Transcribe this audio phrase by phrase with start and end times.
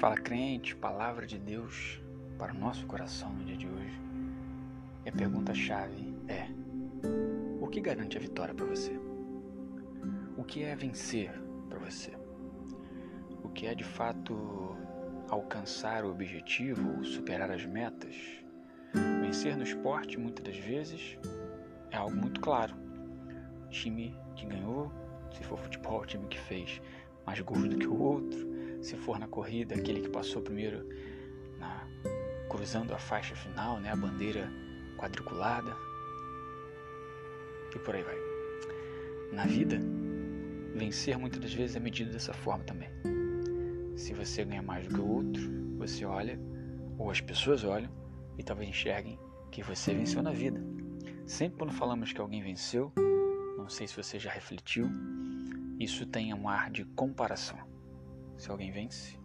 [0.00, 2.00] Fala crente, palavra de Deus
[2.38, 4.00] para o nosso coração no dia de hoje.
[5.04, 6.46] E a pergunta-chave é:
[7.60, 8.98] o que garante a vitória para você?
[10.38, 11.30] O que é vencer
[11.68, 12.12] para você?
[13.44, 14.74] O que é de fato
[15.28, 18.16] alcançar o objetivo, superar as metas?
[19.20, 21.18] Vencer no esporte, muitas das vezes,
[21.90, 22.74] é algo muito claro.
[23.66, 24.90] O time que ganhou,
[25.30, 26.80] se for futebol, o time que fez
[27.26, 28.49] mais gols do que o outro,
[28.82, 30.86] se for na corrida, aquele que passou primeiro
[31.58, 31.86] na,
[32.48, 34.50] cruzando a faixa final, né, a bandeira
[34.96, 35.76] quadriculada,
[37.74, 38.16] e por aí vai.
[39.32, 39.78] Na vida,
[40.74, 42.88] vencer muitas das vezes é medido dessa forma também.
[43.96, 45.42] Se você ganha mais do que o outro,
[45.76, 46.38] você olha,
[46.98, 47.90] ou as pessoas olham,
[48.36, 49.18] e talvez enxerguem
[49.50, 50.60] que você venceu na vida.
[51.26, 52.92] Sempre quando falamos que alguém venceu,
[53.56, 54.90] não sei se você já refletiu,
[55.78, 57.69] isso tem um ar de comparação.
[58.40, 59.18] Se alguém vence,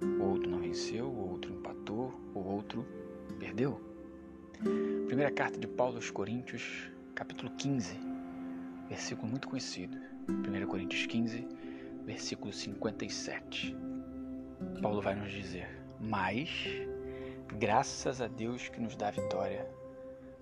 [0.00, 2.86] o outro não venceu, o outro empatou, o outro
[3.36, 3.80] perdeu.
[5.08, 7.98] Primeira carta de Paulo aos Coríntios, capítulo 15,
[8.88, 9.98] versículo muito conhecido.
[10.28, 11.48] 1 Coríntios 15,
[12.06, 13.76] versículo 57.
[14.80, 15.68] Paulo vai nos dizer:
[15.98, 16.48] Mas,
[17.58, 19.66] graças a Deus que nos dá a vitória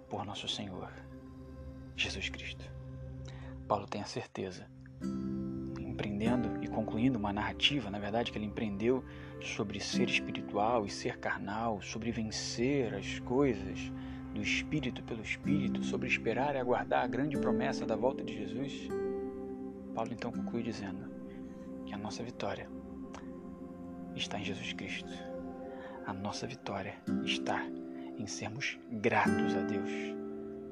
[0.07, 0.93] por nosso Senhor,
[1.97, 2.71] Jesus Cristo.
[3.67, 4.67] Paulo tem a certeza
[5.81, 9.05] empreendendo concluindo uma narrativa, na verdade, que ele empreendeu
[9.41, 13.93] sobre ser espiritual e ser carnal, sobre vencer as coisas
[14.33, 18.89] do espírito pelo espírito, sobre esperar e aguardar a grande promessa da volta de Jesus.
[19.93, 21.11] Paulo então conclui dizendo
[21.85, 22.71] que a nossa vitória
[24.15, 25.11] está em Jesus Cristo.
[26.07, 27.61] A nossa vitória está
[28.17, 29.91] em sermos gratos a Deus,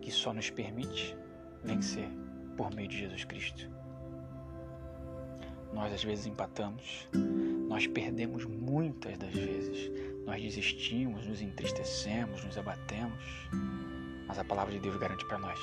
[0.01, 1.17] que só nos permite
[1.65, 2.09] vencer
[2.57, 3.69] por meio de Jesus Cristo.
[5.77, 7.07] Nós às vezes empatamos,
[7.69, 9.93] nós perdemos muitas das vezes,
[10.25, 13.23] nós desistimos, nos entristecemos, nos abatemos,
[14.27, 15.61] mas a palavra de Deus garante para nós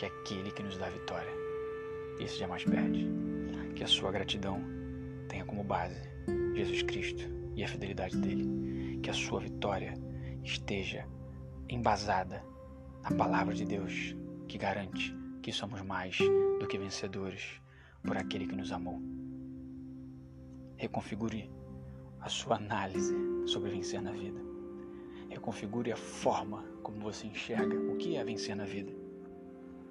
[0.00, 1.30] que é aquele que nos dá a vitória,
[2.18, 3.06] esse jamais perde.
[3.76, 4.58] Que a sua gratidão
[5.28, 6.00] tenha como base
[6.54, 7.22] Jesus Cristo
[7.54, 8.98] e a fidelidade dele.
[9.02, 9.92] Que a sua vitória
[10.42, 11.06] esteja
[11.68, 12.42] embasada
[13.02, 14.16] na palavra de Deus,
[14.48, 16.16] que garante que somos mais
[16.58, 17.60] do que vencedores
[18.02, 19.02] por aquele que nos amou.
[20.80, 21.52] Reconfigure
[22.22, 23.14] a sua análise
[23.44, 24.40] sobre vencer na vida.
[25.28, 28.90] Reconfigure a forma como você enxerga o que é vencer na vida.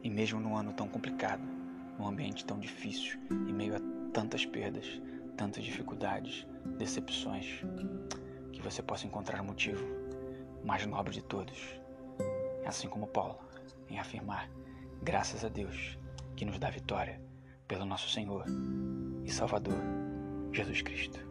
[0.02, 1.44] E mesmo num ano tão complicado,
[2.00, 3.80] num ambiente tão difícil, em meio a
[4.12, 5.00] tantas perdas,
[5.38, 6.48] tantas dificuldades,
[6.80, 7.64] decepções,
[8.52, 9.86] que você possa encontrar o motivo
[10.66, 11.80] mais nobre de todos,
[12.66, 13.38] assim como Paulo,
[13.92, 14.50] em afirmar,
[15.04, 16.00] graças a Deus,
[16.36, 17.22] que nos dá vitória
[17.68, 18.44] pelo nosso Senhor
[19.24, 20.09] e Salvador
[20.52, 21.29] Jesus Cristo.